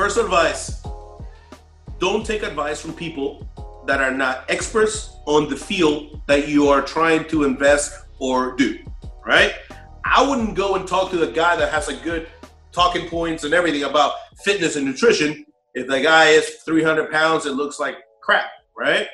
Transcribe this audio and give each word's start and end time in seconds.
first 0.00 0.16
advice 0.16 0.80
don't 1.98 2.24
take 2.24 2.42
advice 2.42 2.80
from 2.80 2.94
people 2.94 3.46
that 3.86 4.00
are 4.00 4.10
not 4.10 4.50
experts 4.50 5.18
on 5.26 5.46
the 5.50 5.54
field 5.54 6.22
that 6.26 6.48
you 6.48 6.70
are 6.70 6.80
trying 6.80 7.22
to 7.28 7.44
invest 7.44 8.06
or 8.18 8.56
do, 8.56 8.78
right? 9.26 9.56
I 10.02 10.26
wouldn't 10.26 10.54
go 10.54 10.76
and 10.76 10.88
talk 10.88 11.10
to 11.10 11.18
the 11.18 11.30
guy 11.30 11.54
that 11.54 11.70
has 11.70 11.88
a 11.88 11.96
good 11.96 12.30
talking 12.72 13.10
points 13.10 13.44
and 13.44 13.52
everything 13.52 13.82
about 13.82 14.14
fitness 14.42 14.76
and 14.76 14.86
nutrition 14.86 15.44
if 15.74 15.86
the 15.86 16.00
guy 16.00 16.28
is 16.30 16.48
300 16.64 17.10
pounds 17.10 17.44
and 17.44 17.58
looks 17.58 17.78
like 17.78 17.96
crap, 18.22 18.46
right? 18.74 19.06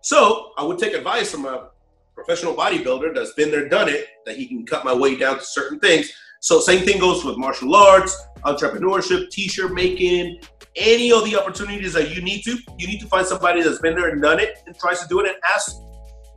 So 0.00 0.52
I 0.56 0.62
would 0.62 0.78
take 0.78 0.94
advice 0.94 1.32
from 1.32 1.44
a 1.44 1.70
professional 2.14 2.54
bodybuilder 2.54 3.16
that's 3.16 3.34
been 3.34 3.50
there, 3.50 3.68
done 3.68 3.88
it, 3.88 4.06
that 4.26 4.36
he 4.36 4.46
can 4.46 4.64
cut 4.64 4.84
my 4.84 4.94
way 4.94 5.16
down 5.16 5.38
to 5.38 5.44
certain 5.44 5.80
things. 5.80 6.12
So 6.40 6.58
same 6.58 6.86
thing 6.86 6.98
goes 6.98 7.22
with 7.22 7.36
martial 7.36 7.74
arts, 7.74 8.16
entrepreneurship, 8.44 9.28
t-shirt 9.30 9.74
making, 9.74 10.40
any 10.74 11.12
of 11.12 11.24
the 11.24 11.36
opportunities 11.36 11.92
that 11.92 12.14
you 12.14 12.22
need 12.22 12.42
to, 12.44 12.58
you 12.78 12.86
need 12.86 13.00
to 13.00 13.06
find 13.06 13.26
somebody 13.26 13.62
that's 13.62 13.78
been 13.78 13.94
there 13.94 14.08
and 14.08 14.22
done 14.22 14.40
it 14.40 14.58
and 14.66 14.76
tries 14.78 15.00
to 15.00 15.08
do 15.08 15.20
it 15.20 15.28
and 15.28 15.36
ask 15.54 15.76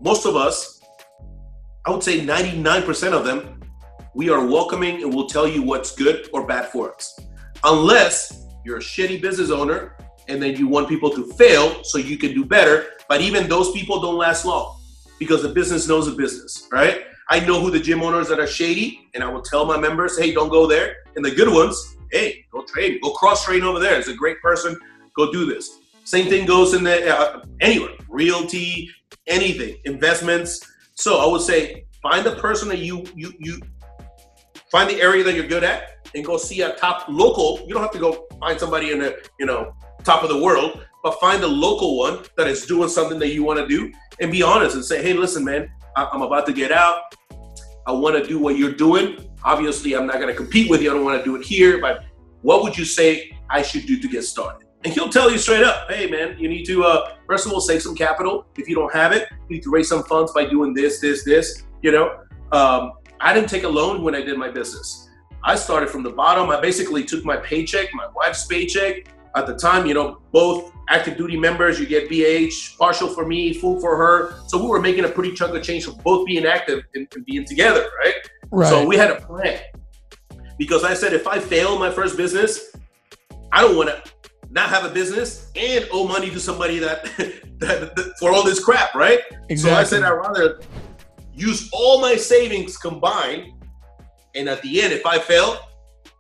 most 0.02 0.26
of 0.26 0.36
us, 0.36 0.82
I 1.86 1.92
would 1.92 2.04
say 2.04 2.20
99% 2.20 3.14
of 3.14 3.24
them, 3.24 3.62
we 4.14 4.30
are 4.30 4.46
welcoming 4.46 5.04
and 5.04 5.14
will 5.14 5.28
tell 5.28 5.48
you 5.48 5.64
what's 5.64 5.96
good 5.96 6.28
or 6.34 6.46
bad 6.46 6.70
for 6.70 6.94
us. 6.94 7.18
Unless 7.64 8.46
you're 8.66 8.78
a 8.78 8.82
shitty 8.82 9.22
business 9.22 9.50
owner 9.52 9.96
and 10.28 10.42
then 10.42 10.58
you 10.58 10.68
want 10.68 10.90
people 10.90 11.10
to 11.12 11.32
fail 11.34 11.82
so 11.84 11.98
you 11.98 12.18
can 12.18 12.34
do 12.34 12.44
better. 12.44 12.88
But 13.08 13.22
even 13.22 13.48
those 13.48 13.72
people 13.72 14.02
don't 14.02 14.18
last 14.18 14.46
long 14.46 14.82
because 15.18 15.42
the 15.42 15.50
business 15.50 15.88
knows 15.88 16.06
the 16.06 16.12
business, 16.14 16.68
right? 16.72 17.06
I 17.30 17.40
know 17.40 17.60
who 17.62 17.72
the 17.72 17.80
gym 17.80 18.04
owners 18.04 18.28
that 18.30 18.40
are 18.40 18.48
shady, 18.48 19.10
and 19.14 19.24
I 19.24 19.30
will 19.30 19.42
tell 19.42 19.66
my 19.66 19.78
members, 19.78 20.18
hey, 20.18 20.34
don't 20.34 20.50
go 20.50 20.68
there. 20.68 20.98
And 21.16 21.24
the 21.24 21.32
good 21.32 21.52
ones, 21.52 21.96
hey, 22.12 22.46
go 22.52 22.64
train, 22.64 23.00
go 23.02 23.12
cross 23.12 23.46
train 23.46 23.64
over 23.64 23.80
there. 23.80 23.98
It's 23.98 24.08
a 24.08 24.16
great 24.16 24.42
person. 24.42 24.78
Go 25.16 25.32
do 25.32 25.46
this. 25.46 25.80
Same 26.06 26.28
thing 26.28 26.46
goes 26.46 26.74
in 26.74 26.84
the 26.84 27.18
uh, 27.18 27.44
anywhere, 27.62 27.94
realty, 28.10 28.90
anything, 29.28 29.78
investments. 29.86 30.60
So 30.96 31.18
I 31.18 31.32
would 31.32 31.42
say 31.42 31.86
find 32.02 32.26
the 32.26 32.36
person 32.36 32.68
that 32.70 32.80
you 32.80 33.06
you 33.16 33.32
you 33.40 33.62
find 34.70 34.90
the 34.90 35.00
area 35.02 35.24
that 35.24 35.34
you're 35.34 35.48
good 35.48 35.64
at 35.64 36.08
and 36.14 36.26
go 36.26 36.38
see 36.38 36.62
a 36.62 36.74
top 36.76 37.06
local. 37.08 37.64
You 37.66 37.74
don't 37.74 37.84
have 37.84 37.92
to 37.92 38.00
go 38.00 38.28
find 38.40 38.60
somebody 38.60 38.92
in 38.92 39.00
the 39.00 39.18
you 39.40 39.46
know 39.46 39.74
top 40.04 40.24
of 40.24 40.30
the 40.30 40.42
world, 40.42 40.86
but 41.04 41.20
find 41.22 41.42
a 41.44 41.48
local 41.48 41.98
one 41.98 42.20
that 42.36 42.48
is 42.48 42.66
doing 42.66 42.90
something 42.90 43.18
that 43.20 43.30
you 43.30 43.44
want 43.44 43.60
to 43.60 43.68
do 43.68 43.92
and 44.20 44.32
be 44.32 44.44
honest 44.44 44.76
and 44.76 44.84
say, 44.84 45.02
hey, 45.02 45.14
listen, 45.14 45.44
man, 45.46 45.72
I'm 45.96 46.22
about 46.22 46.46
to 46.48 46.54
get 46.54 46.72
out. 46.72 47.16
I 47.86 47.92
want 47.92 48.16
to 48.16 48.28
do 48.28 48.40
what 48.40 48.58
you're 48.58 48.72
doing. 48.74 49.30
Obviously, 49.44 49.96
I'm 49.96 50.08
not 50.08 50.16
going 50.16 50.28
to 50.28 50.34
compete 50.34 50.70
with 50.70 50.82
you. 50.82 50.90
I 50.92 50.94
don't 50.94 51.04
want 51.04 51.20
to 51.20 51.24
do 51.24 51.36
it 51.36 51.46
here, 51.46 51.80
but 51.82 52.06
what 52.42 52.64
would 52.64 52.78
you 52.78 52.86
say 52.86 53.38
I 53.50 53.62
should 53.62 53.86
do 53.86 54.00
to 54.00 54.08
get 54.08 54.24
started? 54.24 54.68
And 54.86 54.94
he'll 54.94 55.10
tell 55.10 55.32
you 55.32 55.38
straight 55.38 55.64
up, 55.64 55.90
hey 55.90 56.10
man, 56.10 56.38
you 56.38 56.50
need 56.50 56.66
to 56.66 56.84
uh, 56.84 57.16
first 57.26 57.46
of 57.46 57.54
all 57.54 57.62
save 57.62 57.82
some 57.82 57.96
capital. 57.96 58.46
If 58.58 58.68
you 58.68 58.76
don't 58.76 58.94
have 58.94 59.14
it, 59.14 59.30
you 59.48 59.56
need 59.56 59.64
to 59.64 59.70
raise 59.70 59.88
some 59.88 60.04
funds 60.04 60.34
by 60.34 60.46
doing 60.46 60.74
this, 60.74 61.00
this, 61.00 61.24
this. 61.24 61.64
You 61.82 61.92
know, 61.92 62.20
um, 62.52 62.94
I 63.22 63.34
didn't 63.34 63.50
take 63.50 63.64
a 63.64 63.70
loan 63.70 64.04
when 64.04 64.14
I 64.14 64.22
did 64.22 64.38
my 64.38 64.50
business. 64.50 65.10
I 65.44 65.56
started 65.56 65.90
from 65.90 66.04
the 66.04 66.10
bottom. 66.10 66.50
I 66.50 66.60
basically 66.60 67.04
took 67.04 67.24
my 67.24 67.38
paycheck, 67.38 67.94
my 67.94 68.08
wife's 68.14 68.46
paycheck. 68.46 69.08
At 69.36 69.48
the 69.48 69.56
time, 69.56 69.86
you 69.86 69.94
know, 69.94 70.22
both 70.32 70.72
active 70.90 71.18
duty 71.18 71.38
members, 71.38 71.80
you 71.80 71.86
get 71.86 72.10
BAH, 72.10 72.78
partial 72.78 73.08
for 73.08 73.26
me, 73.26 73.54
full 73.54 73.80
for 73.80 73.96
her. 73.98 74.36
So 74.48 74.62
we 74.62 74.68
were 74.68 74.82
making 74.82 75.06
a 75.06 75.10
pretty 75.10 75.34
chunk 75.34 75.56
of 75.56 75.64
change 75.64 75.86
for 75.86 75.94
both 76.04 76.26
being 76.28 76.46
active 76.46 76.84
and, 76.94 77.08
and 77.16 77.26
being 77.26 77.46
together, 77.46 77.86
right? 78.04 78.16
right? 78.52 78.70
So 78.70 78.86
we 78.86 78.96
had 78.96 79.12
a 79.12 79.16
plan. 79.16 79.60
Because 80.58 80.84
I 80.84 80.94
said 80.94 81.14
if 81.14 81.28
I 81.28 81.40
fail 81.40 81.80
my 81.80 81.90
first 81.90 82.16
business, 82.16 82.76
I 83.52 83.62
don't 83.62 83.76
want 83.76 83.90
to 83.90 84.04
not 84.52 84.70
have 84.70 84.86
a 84.86 84.90
business 84.90 85.52
and 85.56 85.88
owe 85.92 86.08
money 86.08 86.30
to 86.30 86.40
somebody 86.40 86.78
that, 86.80 87.04
that, 87.58 87.96
that 87.96 88.14
for 88.20 88.32
all 88.32 88.44
this 88.44 88.64
crap, 88.64 88.94
right? 88.94 89.20
Exactly. 89.50 89.58
So 89.58 89.76
I 89.76 89.84
said 89.84 90.04
I'd 90.04 90.12
rather 90.12 90.60
use 91.34 91.70
all 91.74 92.00
my 92.00 92.16
savings 92.16 92.78
combined, 92.78 93.52
and 94.36 94.48
at 94.48 94.62
the 94.62 94.82
end, 94.82 94.94
if 94.94 95.06
I 95.06 95.18
fail, 95.18 95.58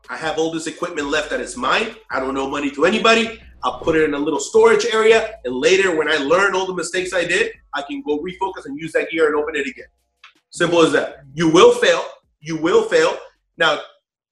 I 0.09 0.17
have 0.17 0.37
all 0.37 0.51
this 0.51 0.67
equipment 0.67 1.07
left 1.07 1.29
that 1.29 1.39
is 1.39 1.55
mine. 1.55 1.95
I 2.11 2.19
don't 2.19 2.37
owe 2.37 2.49
money 2.49 2.69
to 2.71 2.85
anybody. 2.85 3.39
I'll 3.63 3.79
put 3.79 3.95
it 3.95 4.03
in 4.03 4.13
a 4.13 4.19
little 4.19 4.39
storage 4.39 4.85
area, 4.85 5.35
and 5.45 5.55
later, 5.55 5.95
when 5.95 6.09
I 6.09 6.17
learn 6.17 6.53
all 6.53 6.65
the 6.65 6.73
mistakes 6.73 7.13
I 7.13 7.23
did, 7.23 7.53
I 7.73 7.81
can 7.81 8.01
go 8.01 8.19
refocus 8.19 8.65
and 8.65 8.77
use 8.77 8.91
that 8.91 9.09
gear 9.09 9.27
and 9.27 9.35
open 9.35 9.55
it 9.55 9.65
again. 9.65 9.85
Simple 10.49 10.81
as 10.81 10.91
that. 10.91 11.23
You 11.33 11.49
will 11.49 11.73
fail. 11.73 12.03
You 12.41 12.57
will 12.57 12.83
fail. 12.83 13.17
Now, 13.57 13.79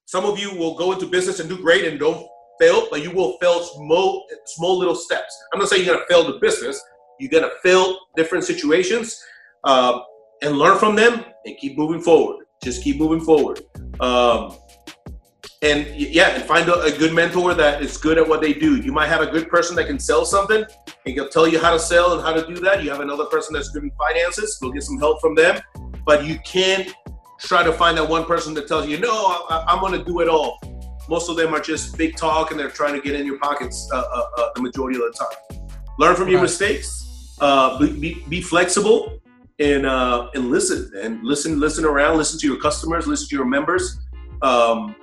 some 0.05 0.25
of 0.25 0.37
you 0.37 0.53
will 0.53 0.75
go 0.75 0.91
into 0.91 1.05
business 1.05 1.39
and 1.39 1.47
do 1.47 1.57
great 1.57 1.85
and 1.85 1.97
don't 1.97 2.27
fail, 2.59 2.87
but 2.91 3.01
you 3.01 3.11
will 3.11 3.37
fail 3.37 3.63
small, 3.63 4.27
small 4.45 4.77
little 4.77 4.95
steps. 4.95 5.33
I'm 5.53 5.59
not 5.59 5.69
saying 5.69 5.85
you're 5.85 5.95
gonna 5.95 6.05
fail 6.09 6.25
the 6.25 6.37
business. 6.39 6.81
You're 7.19 7.31
gonna 7.31 7.53
fail 7.63 7.97
different 8.17 8.43
situations 8.43 9.23
um, 9.63 10.03
and 10.41 10.57
learn 10.57 10.77
from 10.77 10.95
them 10.95 11.23
and 11.45 11.57
keep 11.57 11.77
moving 11.77 12.01
forward. 12.01 12.45
Just 12.61 12.83
keep 12.83 12.99
moving 12.99 13.21
forward. 13.21 13.61
Um, 14.01 14.57
and 15.61 15.87
yeah, 15.95 16.29
and 16.29 16.43
find 16.43 16.67
a, 16.69 16.81
a, 16.81 16.91
good 16.91 17.13
mentor 17.13 17.53
that 17.53 17.83
is 17.83 17.95
good 17.97 18.17
at 18.17 18.27
what 18.27 18.41
they 18.41 18.51
do. 18.51 18.77
You 18.77 18.91
might 18.91 19.07
have 19.07 19.21
a 19.21 19.27
good 19.27 19.47
person 19.47 19.75
that 19.75 19.85
can 19.85 19.99
sell 19.99 20.25
something 20.25 20.65
and 21.05 21.15
can 21.15 21.29
tell 21.29 21.47
you 21.47 21.59
how 21.59 21.71
to 21.71 21.79
sell 21.79 22.13
and 22.13 22.21
how 22.21 22.33
to 22.33 22.45
do 22.47 22.59
that. 22.61 22.83
You 22.83 22.89
have 22.89 22.99
another 22.99 23.25
person 23.25 23.53
that's 23.53 23.69
good 23.69 23.83
in 23.83 23.91
finances. 23.91 24.57
Go 24.59 24.71
get 24.71 24.81
some 24.83 24.97
help 24.97 25.21
from 25.21 25.35
them. 25.35 25.61
But 26.03 26.25
you 26.25 26.39
can't 26.39 26.91
try 27.39 27.63
to 27.63 27.71
find 27.73 27.95
that 27.97 28.09
one 28.09 28.25
person 28.25 28.55
that 28.55 28.67
tells 28.67 28.87
you, 28.87 28.99
no, 28.99 29.11
I, 29.49 29.73
am 29.73 29.79
going 29.79 29.93
to 29.93 30.03
do 30.03 30.21
it 30.21 30.27
all. 30.27 30.59
Most 31.07 31.29
of 31.29 31.35
them 31.35 31.53
are 31.53 31.59
just 31.59 31.95
big 31.95 32.15
talk 32.15 32.51
and 32.51 32.59
they're 32.59 32.69
trying 32.69 32.95
to 32.95 33.01
get 33.01 33.19
in 33.19 33.25
your 33.25 33.37
pockets 33.37 33.87
uh, 33.93 33.97
uh, 33.97 34.23
uh, 34.37 34.49
the 34.55 34.61
majority 34.61 34.97
of 34.97 35.03
the 35.03 35.17
time. 35.17 35.67
Learn 35.99 36.15
from 36.15 36.25
right. 36.25 36.31
your 36.31 36.41
mistakes. 36.41 37.37
Uh, 37.39 37.77
be, 37.79 37.91
be, 37.99 38.25
be, 38.29 38.41
flexible 38.41 39.19
and 39.57 39.85
uh, 39.87 40.29
and 40.35 40.51
listen 40.51 40.91
and 41.01 41.23
listen 41.23 41.59
listen 41.59 41.85
around. 41.85 42.17
Listen 42.17 42.39
to 42.39 42.47
your 42.47 42.59
customers. 42.61 43.07
Listen 43.07 43.27
to 43.29 43.35
your 43.35 43.45
members. 43.45 43.99
Um, 44.43 44.95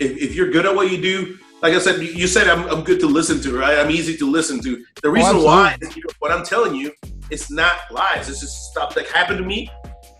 if, 0.00 0.16
if 0.16 0.34
you're 0.34 0.50
good 0.50 0.66
at 0.66 0.74
what 0.74 0.90
you 0.90 1.00
do, 1.00 1.38
like 1.62 1.74
I 1.74 1.78
said, 1.78 2.02
you 2.02 2.26
said 2.26 2.48
I'm, 2.48 2.68
I'm 2.68 2.84
good 2.84 3.00
to 3.00 3.06
listen 3.06 3.40
to, 3.42 3.58
right? 3.58 3.78
I'm 3.78 3.90
easy 3.90 4.16
to 4.18 4.30
listen 4.30 4.60
to. 4.62 4.84
The 5.02 5.08
oh, 5.08 5.10
reason 5.10 5.36
oh, 5.36 5.44
why 5.44 5.76
is 5.80 5.96
what 6.18 6.30
I'm 6.30 6.44
telling 6.44 6.74
you, 6.74 6.92
it's 7.30 7.50
not 7.50 7.90
lies. 7.90 8.28
It's 8.28 8.40
just 8.40 8.70
stuff 8.70 8.94
that 8.94 9.06
happened 9.08 9.38
to 9.38 9.44
me. 9.44 9.70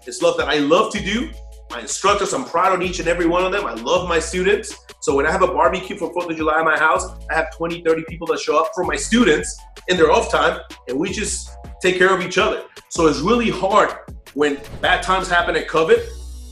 It's 0.07 0.19
stuff 0.19 0.37
that 0.39 0.49
I 0.49 0.59
love 0.59 0.93
to 0.95 1.03
do. 1.03 1.31
My 1.71 1.81
instructors, 1.81 2.33
I'm 2.33 2.45
proud 2.45 2.73
on 2.73 2.83
each 2.83 2.99
and 2.99 3.09
every 3.09 3.27
one 3.27 3.45
of 3.45 3.53
them. 3.53 3.67
I 3.67 3.75
love 3.75 4.09
my 4.09 4.19
students. 4.19 4.75
So 5.01 5.15
when 5.15 5.27
I 5.27 5.33
have 5.33 5.43
a 5.43 5.47
barbecue 5.47 5.99
for 5.99 6.15
4th 6.15 6.31
of 6.31 6.37
July 6.37 6.61
at 6.61 6.65
my 6.65 6.79
house, 6.79 7.05
I 7.31 7.35
have 7.35 7.55
20, 7.55 7.83
30 7.83 8.05
people 8.09 8.27
that 8.29 8.39
show 8.41 8.59
up 8.59 8.71
for 8.75 8.85
my 8.85 8.97
students 8.97 9.61
in 9.89 9.99
their 9.99 10.11
off 10.11 10.31
time, 10.31 10.61
and 10.89 10.99
we 10.99 11.11
just 11.11 11.51
take 11.83 11.99
care 11.99 12.15
of 12.15 12.23
each 12.23 12.39
other. 12.39 12.65
So 12.89 13.07
it's 13.07 13.21
really 13.21 13.51
hard 13.51 13.95
when 14.33 14.59
bad 14.81 15.03
times 15.03 15.29
happen 15.29 15.57
at 15.57 15.69
COVID 15.69 16.03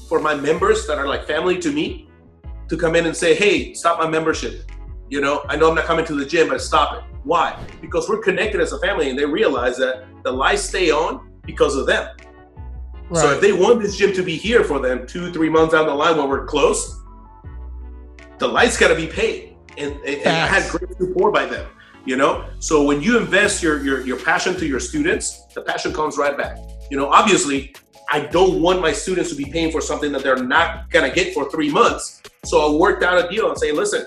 for 0.06 0.21
my 0.21 0.34
members 0.34 0.87
that 0.87 0.99
are 0.99 1.06
like 1.06 1.27
family 1.27 1.59
to 1.60 1.72
me 1.72 2.10
to 2.68 2.76
come 2.76 2.96
in 2.96 3.06
and 3.06 3.16
say, 3.16 3.34
hey, 3.34 3.74
stop 3.74 3.98
my 3.98 4.08
membership. 4.08 4.70
You 5.08 5.20
know, 5.20 5.44
I 5.48 5.56
know 5.56 5.68
I'm 5.68 5.74
not 5.74 5.84
coming 5.84 6.04
to 6.06 6.14
the 6.14 6.24
gym, 6.24 6.48
but 6.48 6.60
stop 6.60 6.98
it. 6.98 7.04
Why? 7.24 7.58
Because 7.80 8.08
we're 8.08 8.22
connected 8.22 8.60
as 8.60 8.72
a 8.72 8.78
family 8.78 9.10
and 9.10 9.18
they 9.18 9.26
realize 9.26 9.76
that 9.76 10.04
the 10.24 10.32
lights 10.32 10.62
stay 10.62 10.90
on 10.90 11.30
because 11.44 11.76
of 11.76 11.86
them. 11.86 12.08
Right. 13.08 13.20
So 13.20 13.30
if 13.32 13.40
they 13.40 13.52
want 13.52 13.80
this 13.80 13.96
gym 13.96 14.12
to 14.14 14.22
be 14.22 14.36
here 14.36 14.64
for 14.64 14.78
them 14.78 15.06
two, 15.06 15.32
three 15.32 15.50
months 15.50 15.74
down 15.74 15.86
the 15.86 15.94
line 15.94 16.16
when 16.16 16.28
we're 16.28 16.46
close, 16.46 16.98
the 18.38 18.48
lights 18.48 18.76
got 18.78 18.88
to 18.88 18.97
be 18.97 19.06
paid. 19.06 19.56
And, 19.76 19.94
and 20.04 20.26
I 20.26 20.47
had 20.47 20.70
great 20.70 20.97
support 20.97 21.32
by 21.32 21.47
them, 21.47 21.66
you 22.04 22.16
know? 22.16 22.48
So 22.58 22.82
when 22.82 23.00
you 23.00 23.18
invest 23.18 23.62
your, 23.62 23.82
your, 23.84 24.06
your 24.06 24.18
passion 24.18 24.56
to 24.56 24.66
your 24.66 24.80
students, 24.80 25.47
the 25.54 25.62
passion 25.62 25.92
comes 25.92 26.16
right 26.16 26.36
back. 26.36 26.58
You 26.91 26.97
know, 26.97 27.08
obviously, 27.08 27.74
I 28.10 28.20
don't 28.20 28.60
want 28.60 28.80
my 28.82 28.92
students 28.92 29.30
to 29.30 29.36
be 29.36 29.47
paying 29.47 29.70
for 29.70 29.80
something 29.80 30.12
that 30.12 30.22
they're 30.22 30.36
not 30.36 30.91
gonna 30.91 31.12
get 31.12 31.32
for 31.32 31.50
three 31.50 31.70
months. 31.70 32.22
So 32.44 32.60
I 32.60 32.77
worked 32.77 33.03
out 33.04 33.24
a 33.24 33.28
deal 33.28 33.48
and 33.48 33.59
say, 33.59 33.71
listen, 33.72 34.04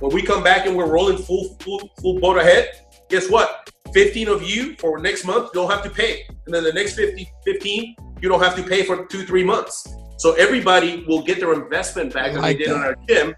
when 0.00 0.12
we 0.14 0.22
come 0.22 0.42
back 0.42 0.66
and 0.66 0.76
we're 0.76 0.90
rolling 0.90 1.18
full 1.18 1.56
full 1.60 1.90
full 2.00 2.18
boat 2.18 2.38
ahead, 2.38 2.70
guess 3.08 3.28
what? 3.28 3.70
15 3.92 4.28
of 4.28 4.42
you 4.42 4.74
for 4.76 4.98
next 4.98 5.24
month 5.24 5.52
don't 5.52 5.70
have 5.70 5.82
to 5.84 5.90
pay. 5.90 6.24
And 6.46 6.54
then 6.54 6.64
the 6.64 6.72
next 6.72 6.94
50, 6.94 7.28
15, 7.44 7.96
you 8.20 8.28
don't 8.28 8.42
have 8.42 8.56
to 8.56 8.62
pay 8.62 8.82
for 8.82 9.06
two, 9.06 9.24
three 9.24 9.44
months. 9.44 9.86
So 10.18 10.32
everybody 10.32 11.04
will 11.06 11.22
get 11.22 11.38
their 11.38 11.52
investment 11.52 12.12
back 12.12 12.32
that 12.32 12.40
like 12.40 12.58
they 12.58 12.64
did 12.64 12.72
that. 12.72 12.76
on 12.76 12.82
our 12.82 12.96
gym. 13.08 13.34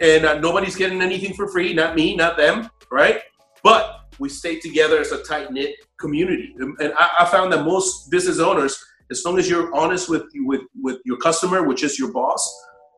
And 0.00 0.26
uh, 0.26 0.38
nobody's 0.40 0.76
getting 0.76 1.00
anything 1.00 1.32
for 1.32 1.48
free, 1.48 1.72
not 1.72 1.94
me, 1.94 2.14
not 2.14 2.36
them, 2.36 2.68
right? 2.90 3.20
But 3.62 4.00
we 4.18 4.28
stay 4.28 4.58
together 4.58 4.98
as 4.98 5.12
a 5.12 5.22
tight 5.22 5.52
knit 5.52 5.76
community. 5.98 6.54
And 6.58 6.92
I, 6.98 7.10
I 7.20 7.24
found 7.26 7.52
that 7.52 7.64
most 7.64 8.10
business 8.10 8.38
owners, 8.38 8.82
as 9.10 9.24
long 9.24 9.38
as 9.38 9.48
you're 9.48 9.74
honest 9.74 10.10
with 10.10 10.24
with 10.34 10.62
with 10.74 10.98
your 11.04 11.16
customer, 11.18 11.62
which 11.66 11.82
is 11.82 11.98
your 11.98 12.12
boss, 12.12 12.42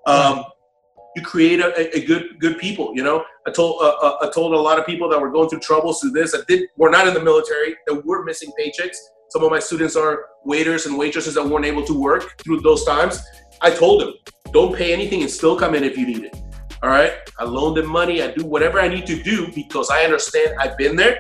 um, 0.06 0.44
you 1.16 1.22
create 1.22 1.60
a, 1.60 1.96
a, 1.96 2.05
good 2.05 2.38
good 2.38 2.58
people. 2.58 2.93
You 2.94 3.02
know, 3.02 3.25
I 3.46 3.50
told 3.50 3.82
uh, 3.82 3.96
uh, 4.00 4.19
I 4.22 4.31
told 4.31 4.52
a 4.52 4.58
lot 4.58 4.78
of 4.78 4.87
people 4.87 5.08
that 5.08 5.20
were 5.20 5.31
going 5.31 5.49
through 5.49 5.60
troubles 5.60 6.00
through 6.00 6.12
this. 6.12 6.34
I 6.34 6.38
did. 6.46 6.69
We're 6.76 6.90
not 6.90 7.08
in 7.08 7.14
the 7.14 7.22
military. 7.22 7.75
That 7.87 8.05
we're 8.05 8.25
missing 8.25 8.52
paychecks. 8.60 8.96
Some 9.31 9.44
of 9.44 9.50
my 9.50 9.58
students 9.58 9.96
are 9.96 10.26
waiters 10.44 10.87
and 10.87 10.96
waitresses 10.96 11.34
that 11.34 11.46
weren't 11.46 11.66
able 11.66 11.84
to 11.84 11.93
work 11.93 12.40
through 12.43 12.60
those 12.60 12.84
times. 12.84 13.22
I 13.60 13.70
told 13.70 14.00
them, 14.00 14.14
don't 14.52 14.75
pay 14.75 14.93
anything 14.93 15.20
and 15.22 15.31
still 15.31 15.56
come 15.58 15.75
in 15.75 15.84
if 15.84 15.99
you 15.99 16.06
need 16.06 16.25
it. 16.25 16.37
All 16.82 16.90
right. 16.90 17.12
I 17.38 17.44
loan 17.44 17.75
them 17.75 17.88
money. 17.88 18.22
I 18.22 18.31
do 18.31 18.46
whatever 18.46 18.81
I 18.81 18.88
need 18.88 19.06
to 19.06 19.22
do 19.22 19.52
because 19.52 19.90
I 19.90 20.04
understand 20.04 20.56
I've 20.58 20.78
been 20.78 20.96
there. 20.96 21.19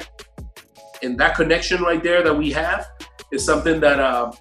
And 1.02 1.18
that 1.18 1.34
connection 1.34 1.82
right 1.82 2.02
there 2.02 2.22
that 2.22 2.34
we 2.34 2.50
have 2.52 2.86
is 3.32 3.44
something 3.44 3.80
that 3.80 4.00
uh, 4.00 4.32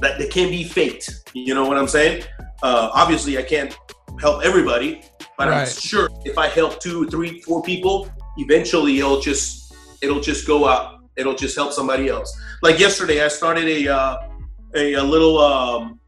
that, 0.00 0.18
that 0.18 0.30
can 0.30 0.50
be 0.50 0.64
faked. 0.64 1.10
You 1.34 1.54
know 1.54 1.66
what 1.66 1.78
I'm 1.78 1.88
saying? 1.88 2.24
Uh, 2.62 2.90
obviously, 2.92 3.38
I 3.38 3.42
can't 3.42 3.76
help 4.20 4.44
everybody, 4.44 5.02
but 5.36 5.48
right. 5.48 5.62
I'm 5.62 5.66
sure 5.66 6.08
if 6.24 6.38
I 6.38 6.48
help 6.48 6.80
two, 6.80 7.06
three, 7.08 7.40
four 7.40 7.62
people, 7.62 8.10
eventually 8.36 8.98
it'll 8.98 9.20
just 9.20 9.72
it'll 10.02 10.20
just 10.20 10.46
go 10.46 10.68
out. 10.68 11.00
It'll 11.16 11.34
just 11.34 11.56
help 11.56 11.72
somebody 11.72 12.08
else. 12.08 12.38
Like 12.62 12.78
yesterday, 12.78 13.24
I 13.24 13.28
started 13.28 13.64
a 13.64 13.88
uh, 13.88 14.28
a, 14.74 14.94
a, 14.94 15.02
little 15.02 15.38
um, 15.38 15.98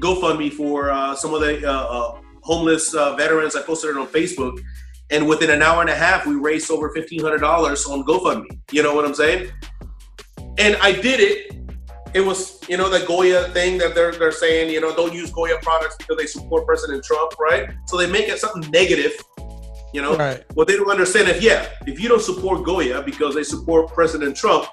GoFundMe 0.00 0.52
for 0.52 0.90
uh, 0.90 1.14
some 1.14 1.32
of 1.34 1.40
the 1.40 1.66
uh, 1.66 1.72
uh, 1.72 2.20
homeless 2.42 2.94
uh, 2.94 3.16
veterans. 3.16 3.56
I 3.56 3.62
posted 3.62 3.90
it 3.90 3.96
on 3.96 4.06
Facebook, 4.08 4.60
and 5.10 5.26
within 5.26 5.50
an 5.50 5.62
hour 5.62 5.80
and 5.80 5.90
a 5.90 5.94
half, 5.94 6.26
we 6.26 6.34
raised 6.34 6.70
over 6.70 6.90
fifteen 6.90 7.20
hundred 7.20 7.38
dollars 7.38 7.86
on 7.86 8.04
GoFundMe. 8.04 8.60
You 8.72 8.82
know 8.82 8.94
what 8.94 9.04
I'm 9.04 9.14
saying? 9.14 9.50
And 10.58 10.76
I 10.82 10.92
did 10.92 11.20
it. 11.20 11.59
It 12.12 12.20
was, 12.20 12.60
you 12.68 12.76
know, 12.76 12.88
the 12.88 13.04
Goya 13.06 13.44
thing 13.50 13.78
that 13.78 13.94
they're 13.94 14.12
they're 14.12 14.32
saying, 14.32 14.72
you 14.72 14.80
know, 14.80 14.94
don't 14.94 15.12
use 15.12 15.30
Goya 15.30 15.58
products 15.62 15.96
because 15.96 16.16
they 16.16 16.26
support 16.26 16.66
President 16.66 17.04
Trump, 17.04 17.38
right? 17.38 17.70
So 17.86 17.96
they 17.96 18.10
make 18.10 18.28
it 18.28 18.38
something 18.38 18.68
negative. 18.70 19.12
You 19.92 20.02
know, 20.02 20.16
right. 20.16 20.44
what 20.54 20.68
they 20.68 20.76
don't 20.76 20.90
understand 20.90 21.28
if 21.28 21.42
yeah, 21.42 21.68
if 21.86 22.00
you 22.00 22.08
don't 22.08 22.22
support 22.22 22.64
Goya 22.64 23.02
because 23.02 23.34
they 23.34 23.42
support 23.42 23.92
President 23.92 24.36
Trump, 24.36 24.66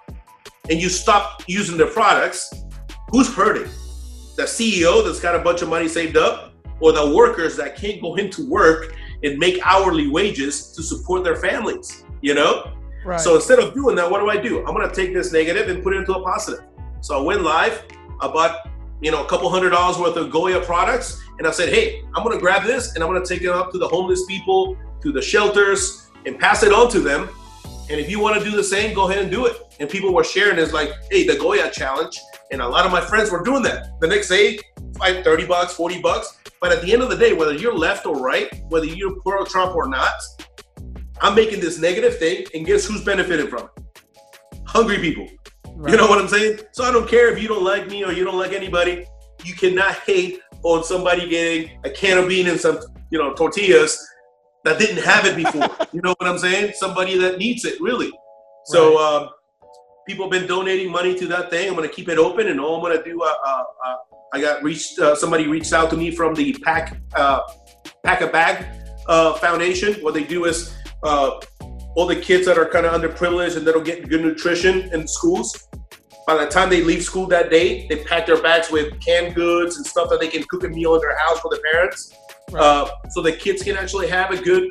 and 0.70 0.82
you 0.82 0.90
stop 0.90 1.44
using 1.48 1.78
their 1.78 1.88
products, 1.88 2.54
who's 3.10 3.34
hurting? 3.34 3.70
The 4.36 4.44
CEO 4.44 5.04
that's 5.04 5.20
got 5.20 5.36
a 5.36 5.40
bunch 5.40 5.62
of 5.62 5.70
money 5.70 5.88
saved 5.88 6.18
up, 6.18 6.54
or 6.80 6.92
the 6.92 7.16
workers 7.16 7.56
that 7.58 7.76
can't 7.76 8.02
go 8.02 8.16
into 8.16 8.48
work 8.50 8.94
and 9.24 9.38
make 9.38 9.60
hourly 9.66 10.08
wages 10.08 10.72
to 10.74 10.84
support 10.84 11.24
their 11.24 11.36
families, 11.36 12.04
you 12.22 12.36
know? 12.36 12.72
Right. 13.04 13.20
So 13.20 13.36
instead 13.36 13.60
of 13.60 13.74
doing 13.74 13.96
that, 13.96 14.10
what 14.10 14.20
do 14.20 14.30
I 14.30 14.38
do? 14.38 14.60
I'm 14.60 14.74
gonna 14.76 14.94
take 14.94 15.14
this 15.14 15.32
negative 15.32 15.70
and 15.70 15.84
put 15.84 15.94
it 15.94 15.98
into 15.98 16.14
a 16.14 16.22
positive. 16.22 16.64
So 17.02 17.20
I 17.20 17.22
went 17.22 17.44
live, 17.44 17.84
I 18.22 18.28
bought, 18.28 18.70
you 19.02 19.12
know, 19.12 19.24
a 19.24 19.30
couple 19.30 19.50
hundred 19.50 19.70
dollars 19.72 19.98
worth 19.98 20.16
of 20.16 20.32
Goya 20.32 20.60
products, 20.62 21.22
and 21.38 21.48
I 21.48 21.52
said, 21.52 21.70
hey, 21.70 22.02
I'm 22.16 22.24
gonna 22.24 22.40
grab 22.40 22.64
this 22.64 22.96
and 22.96 23.04
I'm 23.04 23.12
gonna 23.12 23.26
take 23.26 23.42
it 23.42 23.50
up 23.50 23.72
to 23.72 23.78
the 23.78 23.88
homeless 23.88 24.26
people, 24.26 24.78
to 25.02 25.12
the 25.12 25.22
shelters, 25.22 26.10
and 26.26 26.40
pass 26.40 26.64
it 26.64 26.74
on 26.74 26.90
to 26.92 27.00
them. 27.00 27.30
And 27.90 28.00
if 28.00 28.10
you 28.10 28.20
want 28.20 28.38
to 28.38 28.44
do 28.44 28.56
the 28.56 28.64
same, 28.64 28.94
go 28.94 29.10
ahead 29.10 29.22
and 29.22 29.32
do 29.32 29.46
it. 29.46 29.56
And 29.80 29.90
people 29.90 30.14
were 30.14 30.24
sharing 30.24 30.58
this 30.58 30.74
like, 30.74 30.92
hey, 31.10 31.26
the 31.26 31.38
Goya 31.38 31.72
challenge. 31.72 32.20
And 32.52 32.62
a 32.62 32.68
lot 32.68 32.86
of 32.86 32.92
my 32.92 33.00
friends 33.00 33.32
were 33.32 33.44
doing 33.44 33.64
that. 33.64 34.00
The 34.02 34.08
next 34.08 34.28
day, 34.28 34.60
five, 34.98 35.24
30 35.24 35.46
bucks, 35.46 35.74
40 35.74 36.02
bucks. 36.02 36.38
But 36.60 36.72
at 36.72 36.82
the 36.82 36.92
end 36.92 37.02
of 37.02 37.10
the 37.10 37.16
day, 37.16 37.34
whether 37.34 37.54
you're 37.54 37.78
left 37.78 38.06
or 38.06 38.16
right, 38.16 38.50
whether 38.70 38.86
you're 38.86 39.22
pro 39.22 39.46
Trump 39.46 39.76
or 39.76 39.88
not, 39.88 40.12
I'm 41.22 41.36
making 41.36 41.62
this 41.62 41.80
negative 41.80 42.18
thing, 42.18 42.46
and 42.54 42.66
guess 42.66 42.86
who's 42.86 43.04
benefiting 43.04 43.48
from 43.48 43.70
it? 43.76 44.02
Hungry 44.66 45.00
people. 45.00 45.28
Right. 45.78 45.92
You 45.92 45.98
know 45.98 46.08
what 46.08 46.20
I'm 46.20 46.28
saying? 46.28 46.60
So 46.72 46.84
I 46.84 46.92
don't 46.92 47.08
care 47.08 47.32
if 47.32 47.40
you 47.40 47.48
don't 47.48 47.64
like 47.64 47.88
me 47.88 48.04
or 48.04 48.12
you 48.12 48.24
don't 48.24 48.40
like 48.40 48.52
anybody. 48.52 49.06
You 49.46 49.54
cannot 49.54 49.94
hate 49.94 50.40
on 50.64 50.84
somebody 50.84 51.30
getting 51.30 51.80
a 51.84 51.90
can 51.92 52.18
of 52.18 52.28
beans 52.28 52.50
and 52.50 52.60
some, 52.60 52.80
you 53.12 53.20
know, 53.20 53.34
tortillas 53.34 54.04
that 54.64 54.80
didn't 54.80 55.04
have 55.04 55.26
it 55.26 55.36
before. 55.36 55.70
you 55.94 56.02
know 56.02 56.16
what 56.18 56.28
I'm 56.28 56.40
saying? 56.40 56.74
Somebody 56.76 57.16
that 57.20 57.38
needs 57.38 57.64
it, 57.64 57.80
really. 57.80 58.12
So 58.66 58.96
right. 58.96 59.22
um, 59.22 59.30
people 60.08 60.26
have 60.26 60.32
been 60.32 60.48
donating 60.48 60.92
money 60.92 61.14
to 61.14 61.28
that 61.28 61.52
thing. 61.52 61.70
I'm 61.70 61.76
going 61.76 61.88
to 61.88 61.94
keep 61.94 62.10
it 62.10 62.18
open, 62.18 62.48
and 62.48 62.60
all 62.60 62.76
I'm 62.76 62.82
going 62.82 62.98
to 62.98 63.04
do, 63.04 63.22
uh, 63.22 63.34
uh, 63.46 63.64
uh, 63.86 63.96
I 64.34 64.42
got 64.42 64.64
reached. 64.64 64.98
Uh, 64.98 65.16
somebody 65.16 65.48
reached 65.48 65.74
out 65.74 65.92
to 65.92 65.98
me 65.98 66.10
from 66.10 66.34
the 66.34 66.54
Pack 66.64 67.00
uh, 67.16 67.42
Pack 68.04 68.22
a 68.22 68.28
Bag 68.28 68.66
uh, 69.08 69.34
Foundation. 69.34 69.94
What 70.02 70.16
they 70.16 70.24
do 70.24 70.46
is 70.46 70.76
all 71.98 72.06
the 72.06 72.16
kids 72.16 72.46
that 72.46 72.60
are 72.60 72.70
kind 72.70 72.86
of 72.86 72.94
underprivileged 72.94 73.58
and 73.58 73.66
that 73.66 73.74
don't 73.74 73.84
get 73.84 74.08
good 74.08 74.22
nutrition 74.22 74.88
in 74.94 75.08
schools. 75.08 75.68
By 76.28 76.38
the 76.38 76.46
time 76.46 76.70
they 76.70 76.84
leave 76.84 77.02
school 77.02 77.26
that 77.28 77.50
day, 77.50 77.88
they 77.88 78.04
pack 78.04 78.28
their 78.28 78.40
bags 78.40 78.70
with 78.70 79.00
canned 79.02 79.34
goods 79.34 79.78
and 79.78 79.86
stuff 79.86 80.08
that 80.12 80.20
they 80.20 80.28
can 80.28 80.44
cook 80.44 80.64
a 80.64 80.70
meal 80.70 80.94
in 80.94 81.02
their 81.02 81.18
house 81.18 81.40
for 81.40 81.50
their 81.50 81.62
parents, 81.72 82.14
right. 82.52 82.62
Uh, 82.62 82.90
so 83.10 83.24
the 83.24 83.32
kids 83.32 83.64
can 83.64 83.76
actually 83.76 84.08
have 84.08 84.32
a 84.32 84.38
good 84.38 84.70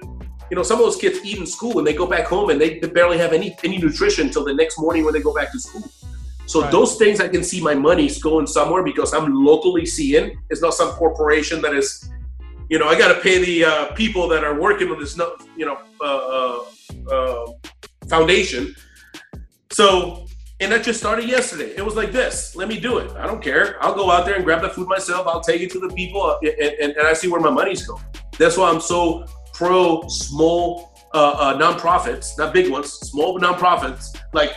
you 0.48 0.54
know, 0.54 0.62
some 0.62 0.78
of 0.78 0.84
those 0.84 0.96
kids 0.96 1.18
eat 1.24 1.38
in 1.38 1.46
school 1.46 1.78
and 1.78 1.84
they 1.84 1.92
go 1.92 2.06
back 2.06 2.24
home 2.26 2.50
and 2.50 2.60
they, 2.60 2.78
they 2.78 2.86
barely 2.86 3.18
have 3.18 3.32
any 3.32 3.56
any 3.64 3.78
nutrition 3.78 4.28
until 4.28 4.44
the 4.44 4.54
next 4.54 4.78
morning 4.78 5.04
when 5.04 5.12
they 5.12 5.20
go 5.20 5.34
back 5.34 5.50
to 5.50 5.58
school. 5.58 5.82
So 6.46 6.62
right. 6.62 6.70
those 6.70 6.96
things 6.96 7.20
I 7.20 7.26
can 7.26 7.42
see 7.42 7.60
my 7.60 7.74
money's 7.74 8.22
going 8.22 8.46
somewhere 8.46 8.84
because 8.84 9.12
I'm 9.12 9.44
locally 9.44 9.84
seeing. 9.84 10.38
It's 10.48 10.62
not 10.62 10.74
some 10.74 10.90
corporation 10.90 11.60
that 11.62 11.74
is, 11.74 12.08
you 12.68 12.78
know, 12.78 12.88
I 12.88 12.98
got 12.98 13.14
to 13.14 13.20
pay 13.20 13.42
the 13.44 13.64
uh, 13.64 13.92
people 13.92 14.28
that 14.28 14.44
are 14.44 14.58
working 14.58 14.88
with 14.88 14.98
this, 14.98 15.18
you 15.56 15.66
know, 15.66 15.78
uh, 16.00 16.64
uh, 17.08 17.14
uh, 17.14 17.52
foundation. 18.08 18.74
So, 19.70 20.26
and 20.60 20.72
that 20.72 20.84
just 20.84 20.98
started 20.98 21.28
yesterday. 21.28 21.74
It 21.76 21.84
was 21.84 21.96
like 21.96 22.12
this. 22.12 22.56
Let 22.56 22.68
me 22.68 22.80
do 22.80 22.98
it. 22.98 23.10
I 23.12 23.26
don't 23.26 23.42
care. 23.42 23.82
I'll 23.82 23.94
go 23.94 24.10
out 24.10 24.24
there 24.24 24.34
and 24.34 24.44
grab 24.44 24.62
the 24.62 24.70
food 24.70 24.88
myself. 24.88 25.26
I'll 25.26 25.42
take 25.42 25.60
it 25.60 25.70
to 25.72 25.78
the 25.78 25.88
people, 25.94 26.22
uh, 26.22 26.38
and, 26.42 26.74
and, 26.80 26.92
and 26.96 27.06
I 27.06 27.12
see 27.12 27.28
where 27.28 27.40
my 27.40 27.50
money's 27.50 27.86
going. 27.86 28.02
That's 28.38 28.56
why 28.56 28.70
I'm 28.70 28.80
so 28.80 29.26
pro 29.52 30.02
small 30.08 30.94
uh, 31.14 31.30
uh, 31.32 31.58
nonprofits, 31.58 32.36
not 32.36 32.52
big 32.52 32.70
ones, 32.70 32.92
small 32.92 33.38
nonprofits 33.38 34.16
like 34.32 34.52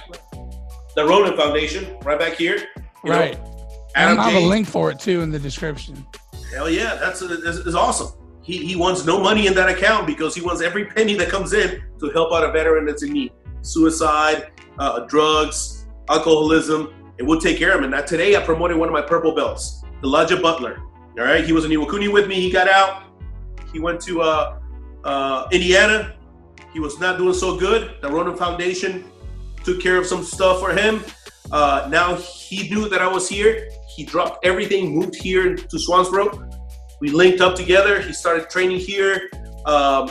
the 0.96 1.06
Ronin 1.06 1.38
Foundation, 1.38 1.98
right 2.04 2.20
back 2.20 2.34
here. 2.34 2.68
right. 3.04 3.34
Know, 3.34 3.56
Adam 3.96 4.20
I 4.20 4.30
have 4.30 4.44
a 4.44 4.46
link 4.46 4.68
for 4.68 4.92
it 4.92 5.00
too 5.00 5.22
in 5.22 5.32
the 5.32 5.40
description. 5.40 6.06
Hell 6.54 6.70
yeah, 6.70 6.96
that's, 6.96 7.20
that's, 7.20 7.76
awesome. 7.76 8.12
He, 8.42 8.66
he 8.66 8.76
wants 8.76 9.06
no 9.06 9.20
money 9.20 9.48
in 9.48 9.54
that 9.56 9.70
account 9.70 10.08
because 10.08 10.34
he 10.34 10.42
wants 10.42 10.62
every 10.62 10.86
penny 10.86 11.16
that 11.16 11.30
comes 11.30 11.54
in 11.54 11.82
to 12.00 12.10
help 12.10 12.34
out 12.34 12.44
a 12.44 12.52
veteran 12.52 12.86
that's 12.86 13.04
in 13.04 13.14
need. 13.14 13.32
Suicide, 13.62 14.52
uh, 14.80 15.02
drugs, 15.02 15.86
alcoholism, 16.10 16.94
and 17.20 17.28
we'll 17.28 17.42
take 17.42 17.58
care 17.58 17.78
of 17.78 17.84
him. 17.84 17.92
Now 17.92 18.02
today 18.02 18.36
I 18.36 18.42
promoted 18.42 18.78
one 18.78 18.90
of 18.90 18.94
my 18.94 19.02
purple 19.02 19.36
belts, 19.36 19.84
Elijah 20.04 20.38
Butler. 20.38 20.82
All 21.20 21.26
right, 21.26 21.44
he 21.44 21.54
was 21.54 21.66
in 21.66 21.72
Iwakuni 21.72 22.12
with 22.12 22.28
me. 22.28 22.36
He 22.36 22.50
got 22.50 22.68
out. 22.68 23.04
He 23.72 23.80
went 23.80 24.02
to 24.02 24.22
uh, 24.22 24.60
uh, 25.04 25.48
Indiana, 25.52 26.16
he 26.74 26.80
was 26.80 27.00
not 27.00 27.18
doing 27.18 27.34
so 27.34 27.58
good. 27.58 27.96
The 28.02 28.10
Ronin 28.10 28.36
Foundation 28.36 29.06
took 29.64 29.82
care 29.82 29.98
of 29.98 30.06
some 30.06 30.24
stuff 30.24 30.60
for 30.60 30.74
him. 30.74 31.04
Uh, 31.52 31.88
now 31.90 32.16
he 32.16 32.70
knew 32.70 32.88
that 32.90 33.02
I 33.02 33.08
was 33.08 33.28
here. 33.28 33.70
He 34.00 34.06
dropped 34.06 34.46
everything, 34.46 34.96
moved 34.96 35.16
here 35.16 35.58
to 35.58 35.76
Swansboro. 35.76 36.50
We 37.02 37.10
linked 37.10 37.42
up 37.42 37.54
together. 37.54 38.00
He 38.00 38.14
started 38.14 38.50
training 38.50 38.80
here. 38.80 39.30
Um, 39.66 40.10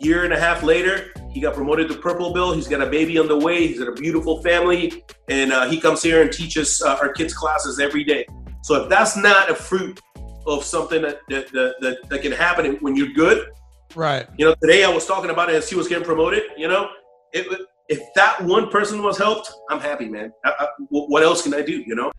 year 0.00 0.24
and 0.24 0.32
a 0.32 0.40
half 0.40 0.64
later, 0.64 1.14
he 1.30 1.40
got 1.40 1.54
promoted 1.54 1.86
to 1.90 1.94
Purple 1.94 2.34
Belt. 2.34 2.56
He's 2.56 2.66
got 2.66 2.82
a 2.82 2.90
baby 2.90 3.18
on 3.18 3.28
the 3.28 3.38
way. 3.38 3.68
He's 3.68 3.78
got 3.78 3.86
a 3.86 3.92
beautiful 3.92 4.42
family, 4.42 5.04
and 5.28 5.52
uh, 5.52 5.70
he 5.70 5.80
comes 5.80 6.02
here 6.02 6.22
and 6.22 6.32
teaches 6.32 6.82
uh, 6.82 6.98
our 7.00 7.12
kids 7.12 7.32
classes 7.34 7.78
every 7.78 8.02
day. 8.02 8.26
So 8.64 8.82
if 8.82 8.88
that's 8.88 9.16
not 9.16 9.48
a 9.48 9.54
fruit 9.54 10.00
of 10.48 10.64
something 10.64 11.02
that 11.02 11.20
that, 11.28 11.52
that, 11.52 11.98
that 12.08 12.20
can 12.20 12.32
happen 12.32 12.78
when 12.80 12.96
you're 12.96 13.12
good, 13.12 13.46
Right. 13.94 14.26
You 14.38 14.46
know, 14.46 14.54
today 14.60 14.82
I 14.84 14.88
was 14.88 15.06
talking 15.06 15.30
about 15.30 15.50
it 15.50 15.54
as 15.54 15.70
he 15.70 15.76
was 15.76 15.86
getting 15.86 16.04
promoted. 16.04 16.42
You 16.56 16.66
know, 16.66 16.88
it, 17.32 17.46
if 17.88 18.00
that 18.14 18.42
one 18.42 18.70
person 18.70 19.02
was 19.02 19.18
helped, 19.18 19.52
I'm 19.70 19.80
happy, 19.80 20.08
man. 20.08 20.32
I, 20.44 20.52
I, 20.60 20.66
what 20.88 21.22
else 21.22 21.42
can 21.42 21.54
I 21.54 21.62
do? 21.62 21.82
You 21.86 21.94
know. 21.94 22.10